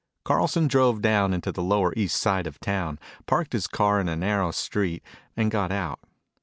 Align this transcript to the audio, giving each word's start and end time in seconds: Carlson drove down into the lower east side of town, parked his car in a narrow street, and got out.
Carlson 0.25 0.67
drove 0.67 0.99
down 0.99 1.31
into 1.31 1.51
the 1.51 1.61
lower 1.61 1.93
east 1.95 2.19
side 2.19 2.47
of 2.47 2.59
town, 2.59 2.97
parked 3.27 3.53
his 3.53 3.67
car 3.67 4.01
in 4.01 4.09
a 4.09 4.15
narrow 4.15 4.49
street, 4.49 5.03
and 5.37 5.51
got 5.51 5.71
out. 5.71 5.99